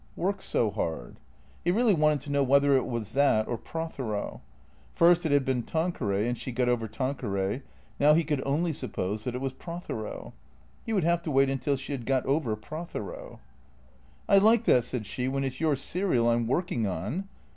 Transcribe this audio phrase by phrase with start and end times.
[0.25, 1.17] "Work so hard."
[1.63, 4.41] He really wanted to know whether it was that or Prothero.
[4.95, 7.61] First it had been Tanqueray, and she had got over Tanqueray.
[7.99, 10.33] ISTow he could only suppose that it was Prothero.
[10.87, 13.41] He would have to wait until she had got over Prothero."
[14.27, 17.25] I like that," said she," when it 's your serial I 'm working on."